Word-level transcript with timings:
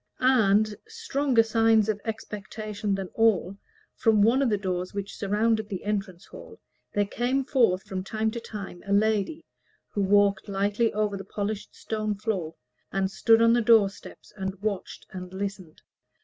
And, 0.19 0.73
stronger 0.87 1.43
sign 1.43 1.87
of 1.87 2.01
expectation 2.05 2.95
than 2.95 3.09
all, 3.13 3.59
from 3.95 4.23
one 4.23 4.41
of 4.41 4.49
the 4.49 4.57
doors 4.57 4.93
that 4.93 5.07
surrounded 5.07 5.69
the 5.69 5.83
entrance 5.83 6.25
hall, 6.25 6.59
there 6.91 7.05
came 7.05 7.45
forth 7.45 7.83
from 7.83 8.03
time 8.03 8.31
to 8.31 8.39
time 8.39 8.81
a 8.87 8.93
lady, 8.93 9.45
who 9.89 10.01
walked 10.01 10.49
lightly 10.49 10.91
over 10.91 11.15
the 11.17 11.23
polished 11.23 11.75
stone 11.75 12.15
floor, 12.15 12.55
and 12.91 13.11
stood 13.11 13.43
on 13.43 13.53
the 13.53 13.61
door 13.61 13.91
steps 13.91 14.33
and 14.35 14.55
watched 14.63 15.05
and 15.11 15.33
listened. 15.35 15.83